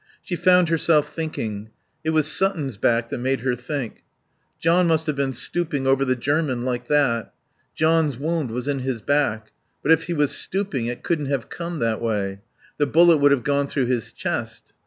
[0.23, 1.69] She found herself thinking.
[2.03, 4.03] It was Sutton's back that made her think.
[4.59, 7.35] John must have been stooping over the German like that.
[7.75, 9.51] John's wound was in his back.
[9.83, 12.41] But if he was stooping it couldn't have come that way.
[12.79, 14.73] The bullet would have gone through his chest....